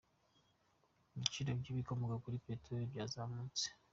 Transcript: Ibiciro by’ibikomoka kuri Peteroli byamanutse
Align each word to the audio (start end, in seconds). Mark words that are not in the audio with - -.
Ibiciro 1.15 1.49
by’ibikomoka 1.59 2.15
kuri 2.23 2.41
Peteroli 2.45 2.85
byamanutse 2.91 3.65